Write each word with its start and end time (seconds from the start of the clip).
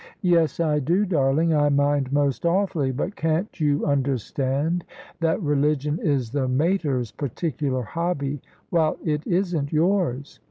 ""Yes, 0.23 0.59
I 0.59 0.79
do, 0.79 1.05
darling; 1.05 1.53
I 1.53 1.69
mind 1.69 2.11
most 2.11 2.43
awfully. 2.43 2.89
But 2.91 3.15
can't 3.15 3.59
you 3.59 3.85
understand 3.85 4.83
that 5.19 5.39
religion 5.43 5.99
is 5.99 6.31
the 6.31 6.47
mater's 6.47 7.11
particular 7.11 7.83
hobby, 7.83 8.41
while 8.71 8.97
it 9.05 9.27
isn't 9.27 9.71
yours? 9.71 10.39